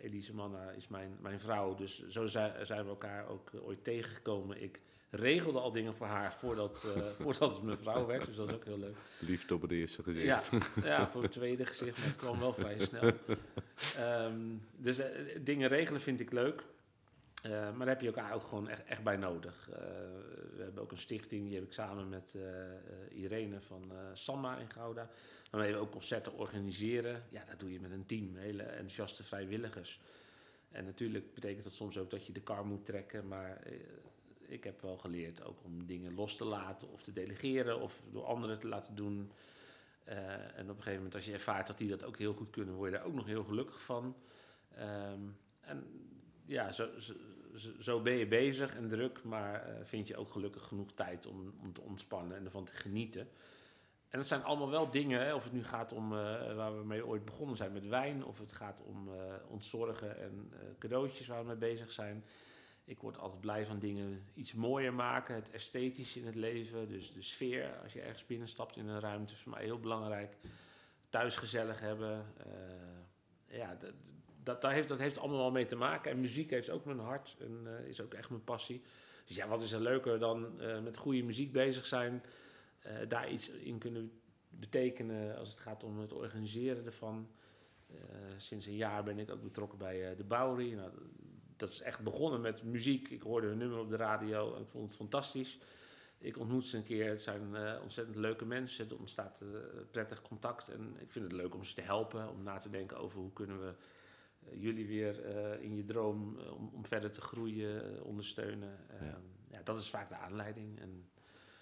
[0.00, 1.74] Elise Manna is mijn, mijn vrouw.
[1.74, 4.62] Dus zo zijn, zijn we elkaar ook ooit tegengekomen.
[4.62, 8.26] Ik regelde al dingen voor haar voordat, eh, voordat het mijn vrouw werd.
[8.26, 8.96] Dus dat is ook heel leuk.
[9.18, 10.50] Liefde op het eerste gezicht.
[10.50, 13.12] Ja, ja, voor het tweede gezicht, maar het kwam wel vrij snel.
[13.96, 14.40] Ehm,
[14.76, 15.06] dus eh,
[15.40, 16.64] dingen regelen vind ik leuk.
[17.42, 19.68] Eh, maar daar heb je elkaar ook gewoon echt, echt bij nodig.
[20.56, 22.36] We hebben ook een stichting, die heb ik samen met
[23.10, 25.10] Irene van Samma in Gouda.
[25.50, 27.22] Waarmee we ook concerten organiseren.
[27.30, 30.00] Ja, dat doe je met een team, hele enthousiaste vrijwilligers.
[30.70, 33.28] En natuurlijk betekent dat soms ook dat je de kar moet trekken.
[33.28, 33.62] Maar
[34.48, 38.24] ik heb wel geleerd ook om dingen los te laten of te delegeren of door
[38.24, 39.30] anderen te laten doen.
[40.04, 40.18] Eh,
[40.58, 42.74] en op een gegeven moment, als je ervaart dat die dat ook heel goed kunnen,
[42.74, 44.16] word je daar ook nog heel gelukkig van.
[44.74, 45.20] Ehm,
[45.60, 45.86] en
[46.46, 47.14] ja, zo, zo,
[47.80, 51.54] zo- ben je bezig en druk, maar eh, vind je ook gelukkig genoeg tijd om,
[51.62, 53.28] om te ontspannen en ervan te genieten.
[54.08, 56.84] En dat zijn allemaal wel dingen, hè, of het nu gaat om eh, waar we
[56.84, 59.10] mee ooit begonnen zijn met wijn, of het gaat om
[59.48, 62.24] ontzorgen en cadeautjes waar we mee bezig zijn.
[62.88, 67.12] Ik word altijd blij van dingen iets mooier maken, het esthetische in het leven, dus
[67.12, 67.78] de sfeer.
[67.82, 70.36] Als je ergens binnenstapt in een ruimte, is voor mij heel belangrijk.
[71.08, 72.26] Thuis gezellig hebben.
[72.36, 73.78] eh, ja,
[74.42, 76.10] dat, dat, heeft, dat heeft allemaal mee te maken.
[76.10, 78.82] En muziek heeft ook mijn hart en eh, is ook echt mijn passie.
[79.24, 82.22] Dus ja, wat is er leuker dan eh, met goede muziek bezig zijn,
[83.08, 87.28] daar iets in kunnen betekenen als het gaat om het organiseren ervan.
[88.36, 90.72] Sinds een jaar ben ik ook betrokken bij de Bowery.
[90.72, 90.90] Nou,
[91.58, 93.08] dat is echt begonnen met muziek.
[93.08, 95.58] Ik hoorde een nummer op de radio en ik vond het fantastisch.
[96.18, 97.08] Ik ontmoet ze een keer.
[97.08, 98.88] Het zijn eh, ontzettend leuke mensen.
[98.90, 99.48] Er ontstaat eh,
[99.90, 100.68] prettig contact.
[100.68, 102.30] En ik vind het leuk om ze te helpen.
[102.30, 103.72] Om na te denken over hoe kunnen we
[104.44, 105.24] eh, jullie weer
[105.60, 108.76] in je droom om, om verder te groeien ondersteunen.
[109.00, 109.06] Ja.
[109.06, 110.80] Ehm, ja, dat is vaak de aanleiding.
[110.80, 111.08] En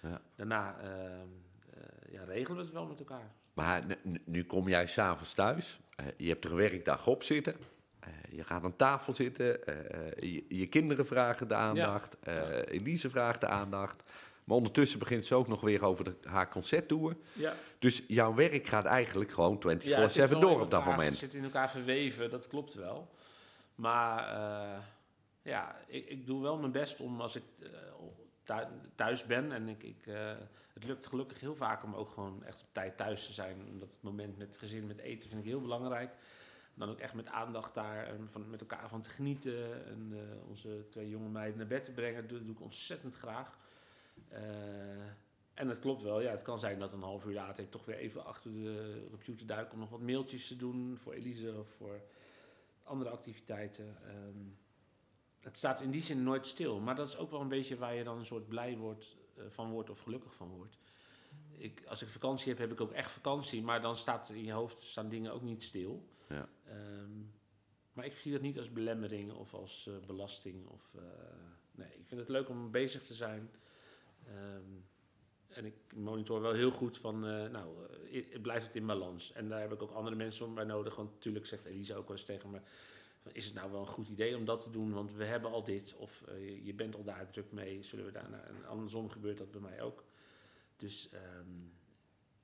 [0.01, 0.21] Ja.
[0.35, 1.27] daarna ehm,
[1.73, 3.31] eh, ja, regelen we het wel met elkaar.
[3.53, 3.83] Maar
[4.25, 5.79] nu- kom jij s'avonds thuis.
[6.17, 7.55] je hebt er een werkdag op zitten.
[8.07, 9.65] Eh, je gaat aan tafel zitten.
[9.65, 12.19] eh, je, je kinderen vragen de aandacht.
[12.19, 14.03] eh, Elise vraagt de aandacht.
[14.43, 17.17] Maar ondertussen begint ze ook nog weer over de, haar concerttour.
[17.33, 17.53] Ja.
[17.79, 20.85] Dus jouw werk gaat eigenlijk gewoon 24-7 Ja, het zit wel door op dat elkaar-
[20.95, 21.09] moment.
[21.09, 23.11] Het zit in elkaar verweven, dat klopt wel.
[23.75, 24.77] Maar eh,
[25.41, 27.69] ja, ik, ik doe wel mijn best om als ik eh,
[28.43, 30.31] thu- thuis ben en ik, ik, eh,
[30.73, 33.57] het lukt gelukkig heel vaak om ook gewoon echt op tijd thuis te zijn.
[33.71, 36.11] Omdat het moment met het gezin, met eten vind ik heel belangrijk.
[36.77, 39.85] Dan ook echt met aandacht daar en van, met elkaar van te genieten.
[39.85, 43.57] En eh, onze twee jonge meiden naar bed te brengen, dat doe ik ontzettend graag.
[44.27, 44.41] Eh,
[45.53, 47.85] en het klopt wel, ja, het kan zijn dat een half uur later ik toch
[47.85, 51.69] weer even achter de computer duik om nog wat mailtjes te doen voor Elise of
[51.69, 52.01] voor
[52.83, 53.97] andere activiteiten.
[54.03, 54.45] Ehm,
[55.39, 57.95] het staat in die zin nooit stil, maar dat is ook wel een beetje waar
[57.95, 60.77] je dan een soort blij wordt, eh, van wordt of gelukkig van wordt.
[61.57, 64.51] Ik, als ik vakantie heb, heb ik ook echt vakantie, maar dan staat in je
[64.51, 66.07] hoofd staan dingen ook niet stil.
[66.29, 66.49] Ja.
[66.69, 67.11] Ehm,
[67.93, 70.67] maar ik zie dat niet als belemmering of als eh, belasting.
[70.67, 71.01] Of, eh,
[71.71, 73.49] nee, ik vind het leuk om bezig te zijn.
[74.27, 74.63] Ehm,
[75.47, 77.77] en ik monitor wel heel goed van, eh, nou,
[78.41, 79.31] blijft het in balans?
[79.31, 80.95] En daar heb ik ook andere mensen om bij nodig.
[80.95, 82.59] Want natuurlijk zegt Elisa ook wel eens tegen me...
[83.31, 84.93] Is het nou wel een goed idee om dat te doen?
[84.93, 85.95] Want we hebben al dit.
[85.97, 86.23] Of
[86.63, 87.83] je- bent al daar druk mee.
[87.83, 88.33] Zullen we daar...
[88.47, 90.03] En andersom gebeurt dat bij mij ook.
[90.75, 91.49] Dus ehm,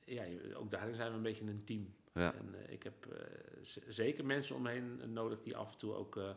[0.05, 1.93] ja, ook daarin zijn we een beetje een team.
[2.13, 2.33] Ja.
[2.33, 3.19] En eh, ik heb eh,
[3.87, 6.17] zeker mensen om me heen nodig die af en toe ook...
[6.17, 6.29] eh,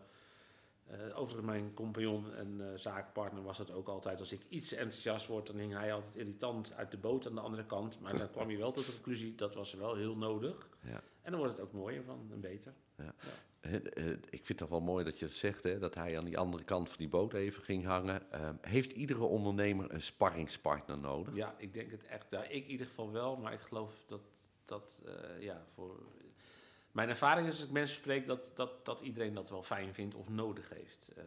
[0.86, 4.20] eh, overigens, mijn compagnon en eh, zaakpartner was het ook altijd.
[4.20, 7.40] Als ik iets enthousiast word, dan hing hij altijd irritant uit de boot aan de
[7.40, 8.00] andere kant.
[8.00, 10.68] Maar dan kwam je wel tot de conclusie, dat was wel heel nodig.
[10.80, 11.02] Ja.
[11.22, 12.74] En dan wordt het ook mooier van en beter.
[13.60, 16.64] Eh, Ik vind het wel mooi dat je zegt, hè, dat hij aan die andere
[16.64, 18.32] kant van die boot even ging hangen.
[18.32, 21.34] Ehm, heeft iedere ondernemer een sparringspartner nodig?
[21.34, 22.30] Ja, ik denk het echt.
[22.30, 26.02] Ja, ik in ieder geval wel, maar ik geloof dat dat, eh, ja, voor...
[26.92, 30.14] Mijn ervaring is als ik mensen spreek dat, dat, dat iedereen dat wel fijn vindt
[30.14, 31.08] of nodig heeft.
[31.16, 31.24] Eh,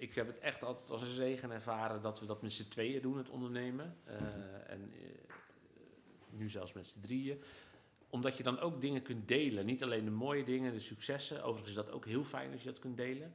[0.00, 3.02] ik heb het echt altijd als een zegen ervaren dat we dat met z'n tweeën
[3.02, 3.96] doen, het ondernemen.
[4.04, 4.16] Eh,
[4.66, 5.34] en eh,
[6.30, 7.42] nu zelfs met z'n drieën.
[8.08, 9.66] Omdat je dan ook dingen kunt delen.
[9.66, 11.42] Niet alleen de mooie dingen, de successen.
[11.42, 13.34] Overigens is dat ook heel fijn als je dat kunt delen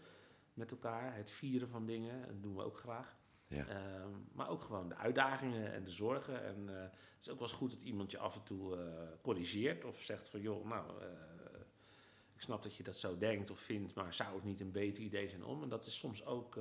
[0.53, 1.15] met elkaar.
[1.15, 3.15] Het vieren van dingen, dat doen we ook graag.
[3.47, 3.67] Ja.
[3.67, 6.43] Ehm, maar ook gewoon de uitdagingen en de zorgen.
[6.43, 8.83] En eh, het is ook wel eens goed dat iemand je af en toe eh,
[9.21, 9.85] corrigeert.
[9.85, 11.07] Of zegt van, joh, nou, eh,
[12.33, 15.03] ik snap dat je dat zo denkt of vindt, maar zou het niet een beter
[15.03, 15.63] idee zijn om?
[15.63, 16.59] En dat is soms ook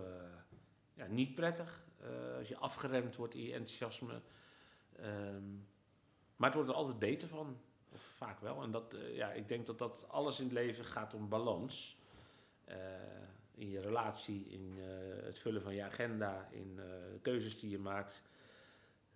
[0.95, 1.87] ja, niet prettig
[2.39, 4.23] als je afgeremd wordt in je enthousiasme.
[4.97, 5.53] Ehm,
[6.37, 7.61] maar het wordt er altijd beter van.
[7.93, 8.63] Of vaak wel.
[8.63, 11.99] En dat, ja, ik denk dat dat alles in het leven gaat om balans.
[13.55, 17.71] In je relatie, in eh, het vullen van je agenda, in eh, de keuzes die
[17.71, 18.23] je maakt.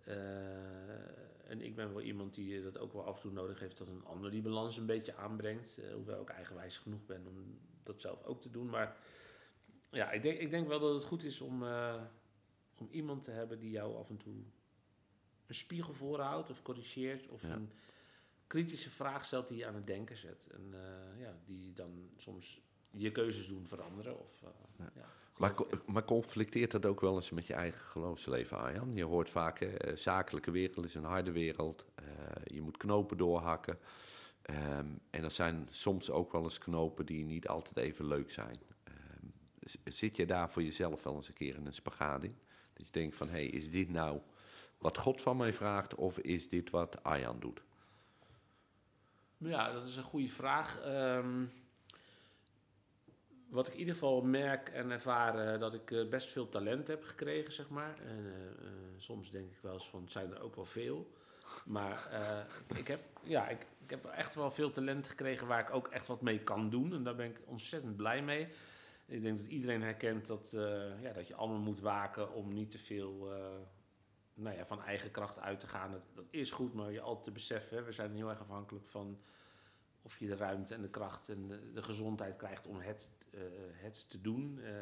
[0.04, 3.78] Eh, en ik ben wel iemand die dat ook wel af en toe nodig heeft
[3.78, 5.76] dat een ander die balans een beetje aanbrengt.
[5.94, 8.70] Hoewel ik eigenwijs genoeg ben om dat zelf ook te doen.
[8.70, 8.96] Maar
[9.90, 11.62] ja, ik denk, ik denk wel dat het goed is om,
[12.78, 14.34] om iemand te hebben die jou af en toe
[15.46, 17.28] een spiegel voorhoudt of corrigeert.
[17.28, 17.54] Of Ja.
[17.54, 17.70] een
[18.46, 20.46] kritische vraag stelt die je aan het denken zet.
[20.50, 20.74] En
[21.18, 24.18] ja, die dan soms je keuzes doen veranderen.
[24.18, 24.48] Of, eh,
[24.78, 24.90] Ja.
[24.94, 25.08] ja,
[25.86, 28.94] Maar, conflicteert dat ook wel eens met je eigen geloofsleven, Arjan?
[28.94, 31.84] Je hoort vaak, hè, eh, zakelijke wereld is een harde wereld.
[31.94, 32.04] eh,
[32.44, 33.78] je moet knopen doorhakken.
[34.42, 38.58] Ehm, en er zijn soms ook wel eens knopen die niet altijd even leuk zijn.
[38.84, 39.26] Ehm,
[39.84, 42.38] zit je daar voor jezelf wel eens een keer in een spagaat in?
[42.72, 44.20] Dat je denkt van, hé, hey, is dit nou
[44.78, 45.94] wat God van mij vraagt...
[45.94, 47.62] of is dit wat Arjan doet?
[49.36, 50.80] Ja, dat is een goede vraag.
[50.80, 51.44] Ehm,
[53.48, 56.88] wat ik in ieder geval merk en ervaar, eh, dat ik eh, best veel talent
[56.88, 57.98] heb gekregen, zeg maar.
[57.98, 61.12] En eh, soms denk ik wel eens van, zijn er ook wel veel.
[61.64, 62.08] Maar
[62.74, 66.06] ik, heb, ja, ik, ik heb echt wel veel talent gekregen waar ik ook echt
[66.06, 66.92] wat mee kan doen.
[66.92, 68.48] En daar ben ik ontzettend blij mee.
[69.06, 70.50] Ik denk dat iedereen herkent dat,
[71.00, 73.32] ja, dat je allemaal moet waken om niet te veel
[74.34, 75.90] nou ja, van eigen kracht uit te gaan.
[75.90, 79.18] Dat, dat is goed, maar je altijd te beseffen, we zijn heel erg afhankelijk van
[80.02, 83.40] of je de ruimte en de kracht en de, de gezondheid krijgt om het, eh,
[83.72, 84.60] het te doen.
[84.62, 84.72] Eh,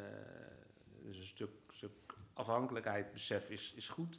[1.02, 4.18] dus een stuk, afhankelijkheid, besef is, is goed.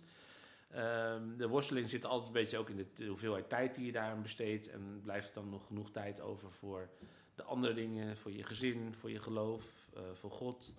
[0.70, 4.22] Ehm, de worsteling zit altijd een beetje ook in de, hoeveelheid tijd die je daaraan
[4.22, 4.70] besteedt.
[4.70, 6.90] En blijft er dan nog genoeg tijd over voor
[7.36, 10.74] de andere dingen, voor je gezin, voor je geloof, eh, voor God.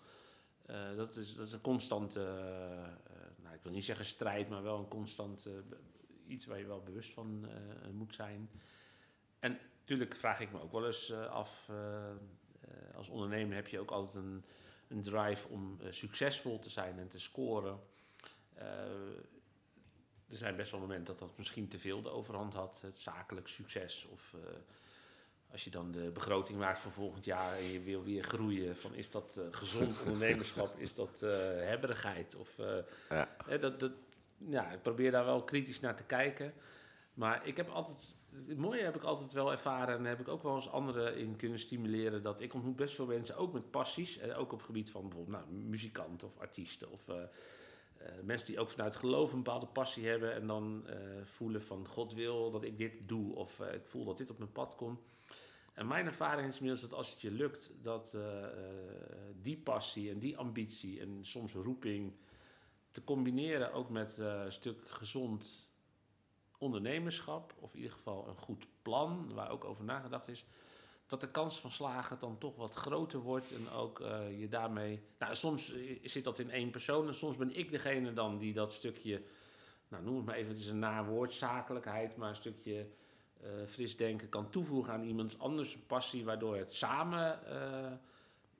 [0.96, 2.20] Dat, is, dat is een constante,
[3.42, 5.76] nou, ik wil niet zeggen strijd, maar wel een constant be-
[6.26, 7.46] iets waar je wel bewust van
[7.92, 8.50] moet zijn.
[9.38, 13.66] En natuurlijk vraag ik me ook wel eens eh, af, eh, eh, als ondernemer heb
[13.66, 14.44] je ook altijd een,
[14.88, 17.80] een drive om succesvol te zijn en te scoren.
[20.28, 23.48] Er zijn best wel momenten dat dat misschien te veel de overhand had, het zakelijk
[23.48, 24.06] succes.
[24.10, 24.34] Of
[25.50, 28.94] als je dan de begroting maakt voor volgend jaar en je wil weer groeien, van
[28.94, 32.34] is dat gezond ondernemerschap, is dat eh, hebberigheid?
[32.34, 32.48] Of,
[33.08, 33.28] Ja.
[33.60, 33.92] dat, dat,
[34.38, 36.52] ja, ik probeer daar wel kritisch naar te kijken.
[37.14, 40.42] Maar ik heb altijd, het mooie heb ik altijd wel ervaren en heb ik ook
[40.42, 42.22] wel eens anderen in kunnen stimuleren.
[42.22, 45.08] Dat ik ontmoet best veel mensen, ook met passies, en ook op het gebied van
[45.08, 47.08] bijvoorbeeld nou, muzikanten of artiesten of...
[47.08, 47.28] eh, eh,
[48.22, 52.14] mensen die ook vanuit geloof een bepaalde passie hebben en dan eh, voelen van God
[52.14, 55.00] wil dat ik dit doe of ik voel dat dit op mijn pad komt.
[55.72, 58.16] En mijn ervaring is inmiddels dat als het je lukt, dat
[59.42, 62.12] die passie en die ambitie en soms roeping
[62.90, 65.67] te combineren ook met een stuk gezond
[66.58, 70.44] ondernemerschap, of in ieder geval een goed plan waar ook over nagedacht is,
[71.08, 75.00] dat de kans van slagen dan toch wat groter wordt en ook eh, je daarmee...
[75.18, 78.52] Nou, soms eh, zit dat in één persoon en soms ben ik degene dan die
[78.52, 79.22] dat stukje,
[79.88, 82.86] nou noem het maar even, het is een naar woord, zakelijkheid, maar een stukje
[83.40, 87.40] eh, fris denken kan toevoegen aan iemands anders passie, waardoor het samen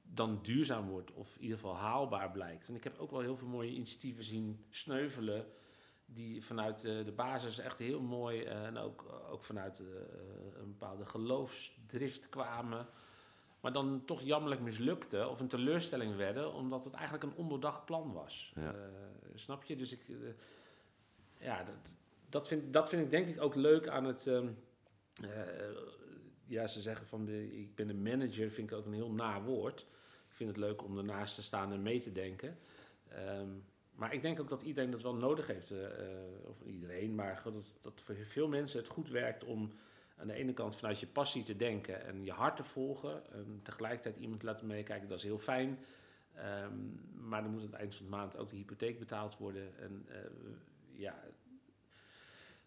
[0.03, 2.69] dan duurzaam wordt of in ieder geval haalbaar blijkt.
[2.69, 5.47] En ik heb ook wel heel veel mooie initiatieven zien sneuvelen
[6.11, 9.87] die vanuit de, de basis echt heel mooi eh, en ook, ook vanuit eh,
[10.61, 12.87] een bepaalde geloofsdrift kwamen,
[13.61, 18.13] maar dan toch jammerlijk mislukte of een teleurstelling werden, omdat het eigenlijk een ondoordacht plan
[18.13, 18.53] was.
[18.55, 18.73] Ja.
[18.75, 18.79] Eh,
[19.35, 19.77] snap je?
[19.77, 20.15] Dus ik, eh,
[21.39, 21.97] ja, dat,
[22.29, 24.27] dat, vind, dat vind ik denk ik ook leuk aan het.
[24.27, 24.45] eh,
[26.45, 29.81] ja, ze zeggen van ik ben de manager, vind ik ook een heel na woord.
[30.29, 32.59] Ik vind het leuk om ernaast te staan en mee te denken.
[33.09, 33.49] Ehm,
[33.99, 35.71] maar ik denk ook dat iedereen dat wel nodig heeft.
[35.71, 39.73] eh, eh, of iedereen, maar dat, dat voor veel mensen het goed werkt om
[40.17, 43.33] aan de ene kant vanuit je passie te denken en je hart te volgen.
[43.33, 45.79] En tegelijkertijd iemand te laten meekijken, dat is heel fijn.
[46.35, 46.73] Ehm,
[47.29, 49.79] maar dan moet aan het eind van de maand ook de hypotheek betaald worden.
[49.79, 50.17] En eh,
[50.93, 51.15] ja,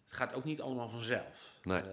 [0.04, 1.60] het gaat ook niet allemaal vanzelf.
[1.64, 1.84] Nee.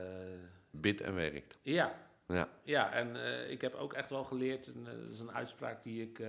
[0.71, 1.59] Bid en werkt.
[1.63, 3.17] ja, Ja, ja, en
[3.51, 6.21] ik heb ook echt wel geleerd, en, dat is een uitspraak die ik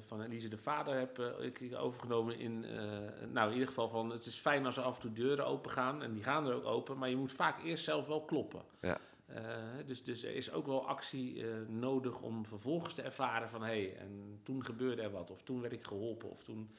[0.00, 4.10] van Elise de Vader heb eh, ik, overgenomen in, eh, nou in ieder geval van,
[4.10, 6.54] het is fijn als er af en toe deuren open gaan, en die gaan er
[6.54, 8.62] ook open, maar je moet vaak eerst zelf wel kloppen.
[8.80, 9.00] Ja.
[9.26, 9.42] Eh,
[9.86, 13.66] dus, dus er is ook wel actie eh, nodig om vervolgens te ervaren van, hé,
[13.66, 16.70] hey, en toen gebeurde er wat, of toen werd ik geholpen, of toen...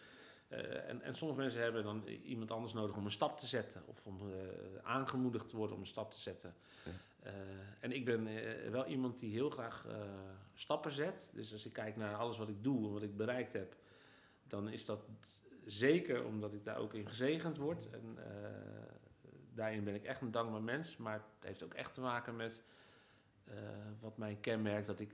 [0.47, 3.81] eh, en, en sommige mensen hebben dan iemand anders nodig om een stap te zetten,
[3.85, 4.37] of om eh,
[4.83, 6.53] aangemoedigd te worden om een stap te zetten.
[7.25, 7.31] Eh,
[7.79, 9.95] en ik ben eh, wel iemand die heel graag eh,
[10.53, 11.31] stappen zet.
[11.33, 13.75] Dus als ik kijk naar alles wat ik doe en wat ik bereikt heb,
[14.47, 15.09] dan is dat
[15.65, 17.89] zeker omdat ik daar ook in gezegend word.
[17.89, 18.17] En
[19.53, 20.97] daarin ben ik echt een dankbaar mens.
[20.97, 22.63] Maar het heeft ook echt te maken met
[23.99, 24.87] wat mij kenmerkt.
[24.87, 25.13] Dat ik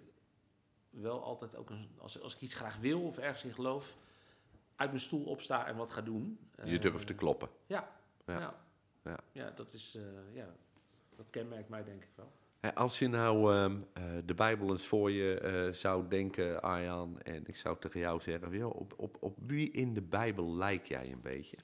[0.90, 3.98] wel altijd ook, een, als, als ik iets graag wil of ergens in geloof,
[4.76, 6.40] uit mijn stoel opsta en wat ga doen.
[6.64, 7.50] je durft te kloppen.
[7.66, 7.92] Ja,
[8.26, 8.40] Ja.
[8.40, 8.56] ja.
[9.04, 9.20] Ja.
[9.32, 9.52] ja.
[9.52, 9.98] dat is,
[10.34, 10.56] ja,
[11.22, 12.32] dat kenmerkt mij denk ik wel.
[12.74, 17.44] Als je nou ehm, eh, de Bijbel eens voor je eh, zou denken, Arjan, en
[17.48, 21.12] ik zou tegen jou zeggen, joh, op, op, op wie in de Bijbel lijk jij
[21.12, 21.58] een beetje?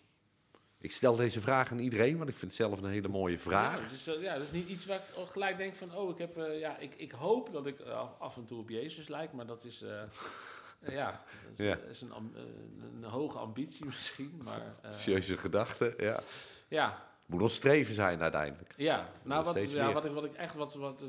[0.80, 3.40] Ik stel deze vraag aan iedereen, want ik vind het zelf een hele mooie Ja,
[3.40, 3.92] vraag.
[3.92, 6.38] is, wel- ja, dat is niet iets waar ik gelijk denk van, oh, ik heb,
[6.38, 7.80] eh, ja, ik, ik hoop dat ik
[8.20, 9.80] af en toe op Jezus lijk, maar dat is,
[10.88, 11.76] ja, dat is, Ja.
[11.78, 12.12] is een,
[12.96, 16.20] een, hoge ambitie misschien, maar Serieuze gedachte, ja.
[16.68, 18.74] ja, Moet ons streven zijn uiteindelijk.
[18.78, 19.10] ja.
[19.24, 21.04] Nou, wat, ja, wat, ik, wat ik echt, wat, wat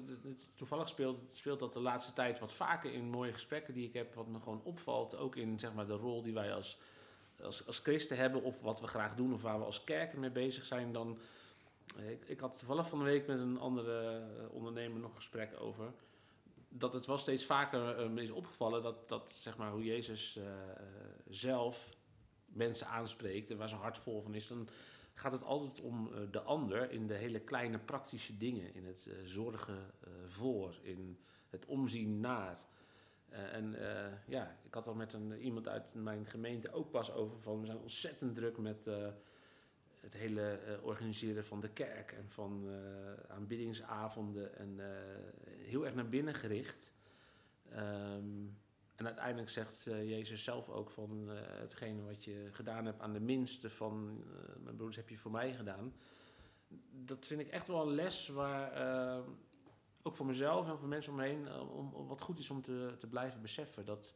[0.54, 4.14] toevallig speelt, speelt dat de laatste tijd wat vaker in mooie gesprekken die ik heb,
[4.14, 6.78] wat me gewoon opvalt, ook in zeg maar de rol die wij als,
[7.42, 10.30] als, als christen hebben, of wat we graag doen, of waar we als kerken mee
[10.30, 11.18] bezig zijn, dan
[11.96, 15.60] Ik, ik had toevallig van de week met een andere eh, ondernemer nog een gesprek
[15.60, 15.92] over.
[16.68, 20.44] Dat het wel steeds vaker me is opgevallen dat, dat zeg maar, hoe Jezus eh,
[21.28, 21.88] zelf
[22.44, 24.68] mensen aanspreekt en waar zijn hart vol van is, dan
[25.18, 28.74] gaat het altijd om eh, de ander in de hele kleine praktische dingen.
[28.74, 31.18] In het eh, zorgen eh, voor, in
[31.50, 32.66] het omzien naar.
[33.28, 33.76] En
[34.26, 37.66] ja, ik had al met een, iemand uit mijn gemeente ook pas over van we
[37.66, 38.84] zijn ontzettend druk met
[40.00, 42.68] het hele organiseren van de kerk en van
[43.28, 44.80] aanbiddingsavonden en
[45.46, 46.94] heel erg naar binnen gericht.
[47.70, 48.46] Ehm,
[48.98, 53.12] en uiteindelijk zegt eh, Jezus zelf ook van eh, hetgene wat je gedaan hebt aan
[53.12, 55.94] de minste van eh, mijn broers heb je voor mij gedaan.
[56.90, 58.72] Dat vind ik echt wel een les waar
[60.08, 62.50] ook voor mezelf en voor mensen om me heen eh, om, om wat goed is
[62.50, 64.14] om te, te blijven beseffen dat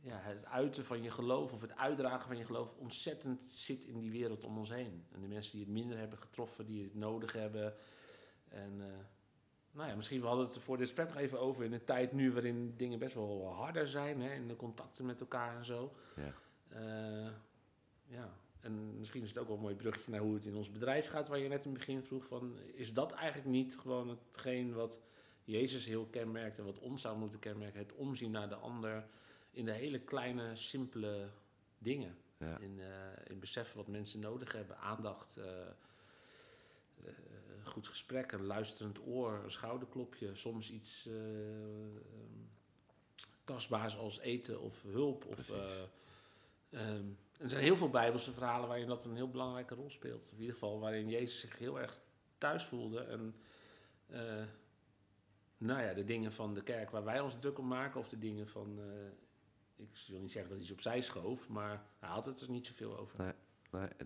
[0.00, 3.98] ja, het uiten van je geloof of het uitdragen van je geloof ontzettend zit in
[3.98, 5.06] die wereld om ons heen.
[5.12, 7.74] En de mensen die het minder hebben getroffen, die het nodig hebben.
[8.48, 8.80] En
[9.72, 12.12] nou ja, misschien we hadden het voor dit gesprek nog even over in een tijd
[12.12, 15.92] nu waarin dingen best wel harder zijn, hè, in de contacten met elkaar en zo.
[16.16, 16.34] Ja.
[16.68, 17.32] Eh,
[18.04, 20.70] ja, en misschien is het ook wel een mooi bruggetje naar hoe het in ons
[20.70, 24.08] bedrijf gaat, waar je net in het begin vroeg van, is dat eigenlijk niet gewoon
[24.08, 25.00] hetgeen wat
[25.44, 29.06] Jezus heel kenmerkt en wat ons zou moeten kenmerken, het omzien naar de ander
[29.50, 31.28] in de hele kleine, simpele
[31.78, 32.16] dingen.
[32.38, 32.58] Ja.
[32.58, 32.86] In, eh,
[33.24, 35.44] in beseffen wat mensen nodig hebben, aandacht, eh,
[37.82, 41.14] goed gesprek, een luisterend oor, een schouderklopje, soms iets eh,
[41.96, 42.42] ehm,
[43.44, 45.24] tastbaars als eten of hulp.
[45.24, 45.82] Of, eh,
[46.70, 47.06] ehm,
[47.38, 50.28] er zijn heel veel Bijbelse verhalen waarin dat een heel belangrijke rol speelt.
[50.32, 52.00] In ieder geval waarin Jezus zich heel erg
[52.38, 53.00] thuis voelde.
[53.00, 53.34] En
[54.06, 54.44] eh,
[55.56, 58.18] nou ja, de dingen van de kerk waar wij ons druk om maken, of de
[58.18, 58.80] dingen van.
[59.76, 62.66] ik wil niet zeggen dat hij ze opzij schoof, maar hij had het er niet
[62.66, 63.22] zoveel over.
[63.22, 63.32] Nee.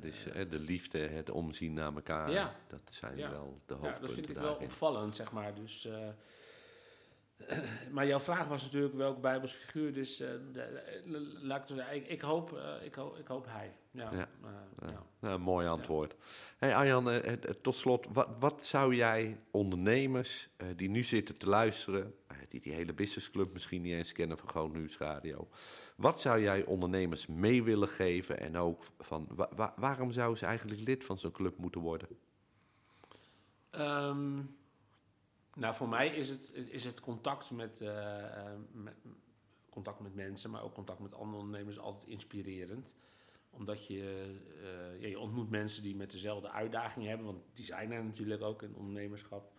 [0.01, 2.31] Is eh, de liefde, het omzien naar elkaar.
[2.31, 2.55] Ja.
[2.67, 3.31] Dat zijn Ja.
[3.31, 5.55] wel de Ja, hoofdpunten dat vind ik wel opvallend, zeg maar.
[5.55, 6.09] Dus, eh,
[7.95, 12.07] maar jouw vraag was natuurlijk welk Bijbelse figuur, dus uh, de, de, laat ik, ik,
[12.09, 13.77] ik, hoop, uh, ik, ho ik, hoop hij.
[13.91, 14.29] Ja, ja.
[14.45, 15.29] Uh, ja.
[15.29, 15.39] ja.
[15.39, 16.17] mooi antwoord.
[16.59, 17.11] Hey Arjan,
[17.63, 22.15] tot slot, wat, wat, zou jij ondernemers die nu zitten te luisteren,
[22.49, 25.49] die die hele businessclub misschien niet eens kennen van Groot Nieuwsradio,
[25.97, 30.47] wat zou jij ondernemers mee willen geven en ook van wa wa waarom zouden ze
[30.47, 32.09] eigenlijk lid van zo'n club moeten worden?
[33.71, 34.57] Um,
[35.57, 38.95] nou, voor mij is het, is het contact met, uh, met,
[39.71, 42.97] contact met mensen, maar ook contact met andere ondernemers altijd inspirerend.
[43.51, 47.93] Omdat je, uh, ja, je ontmoet mensen die met dezelfde uitdagingen hebben, want die zijn
[47.93, 49.53] er natuurlijk ook in ondernemerschap.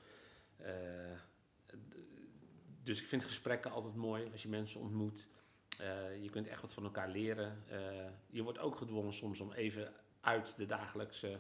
[2.84, 5.28] Dus ik vind gesprekken altijd mooi als je mensen ontmoet.
[6.22, 7.64] je kunt echt wat van elkaar leren.
[8.30, 11.40] je wordt ook gedwongen soms om even uit de dagelijkse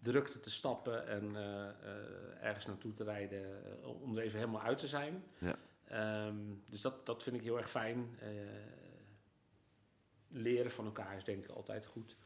[0.00, 4.62] drukte te stappen en uh, uh, ergens naartoe te rijden uh, om er even helemaal
[4.62, 5.24] uit te zijn.
[5.38, 5.56] Ja.
[6.26, 8.18] Um, dus dat, dat vind ik heel erg fijn.
[10.28, 12.16] leren van elkaar is denk ik altijd goed.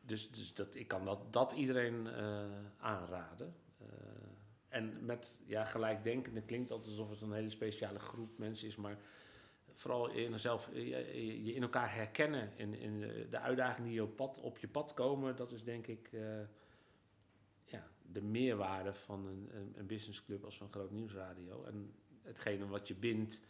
[0.00, 2.08] Dus, dus dat, ik kan dat, dat iedereen
[2.78, 3.54] aanraden.
[4.68, 8.98] en met ja, gelijkdenkende klinkt altijd alsof het een hele speciale groep mensen is, maar
[9.72, 14.58] vooral in jezelf, je, in elkaar herkennen in, in de uitdagingen die op, pad, op
[14.58, 16.10] je pad komen, dat is denk ik
[18.14, 21.64] de meerwaarde van een, een, businessclub als van Groot Nieuwsradio.
[21.64, 23.40] En hetgene wat je bindt,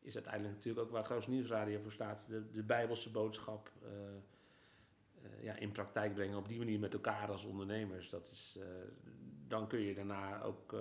[0.00, 2.26] is uiteindelijk natuurlijk ook waar Groot Nieuwsradio voor staat.
[2.28, 7.30] De, de Bijbelse boodschap uh, uh, ja, in praktijk brengen op die manier met elkaar
[7.30, 8.10] als ondernemers.
[8.10, 8.64] Dat is, uh,
[9.48, 10.76] dan kun je daarna ook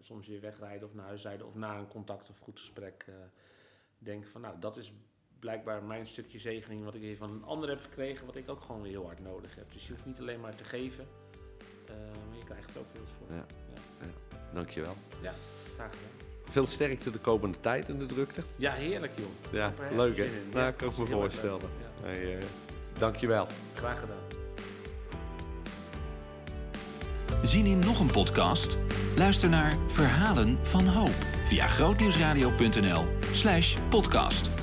[0.00, 3.06] soms weer wegrijden of naar huis rijden of na een contact of goed gesprek
[3.98, 4.92] denken van nou, dat is
[5.38, 8.60] blijkbaar mijn stukje zegening wat ik hier van een ander heb gekregen, wat ik ook
[8.60, 9.72] gewoon weer heel hard nodig heb.
[9.72, 11.06] Dus je hoeft niet alleen maar te geven,
[11.94, 13.36] maar je krijgt er ook veel voor.
[13.36, 13.44] Ja.
[13.74, 14.06] Ja.
[14.06, 14.34] ja.
[14.54, 14.96] Dankjewel.
[15.20, 15.32] Ja,
[15.76, 16.26] graag gedaan.
[16.50, 18.42] Veel sterkte de komende tijd in de drukte.
[18.56, 19.52] Ja, heerlijk joh.
[19.52, 20.26] Ja, leuk hè?
[20.52, 21.60] Nou, kan ik me voorstellen.
[21.60, 22.08] Ja.
[22.08, 22.42] Hey, uh,
[22.98, 23.46] dankjewel.
[23.74, 24.44] Graag gedaan.
[27.42, 28.78] Zien in nog een podcast?
[29.16, 34.55] Luister naar Verhalen van Hoop via grootnieuwsradio.nl slash podcast.